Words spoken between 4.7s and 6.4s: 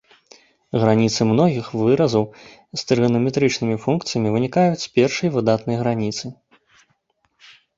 з першай выдатнай граніцы.